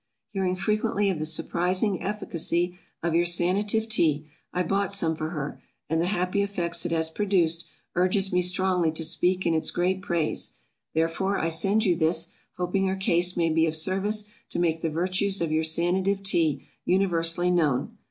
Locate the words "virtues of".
14.89-15.51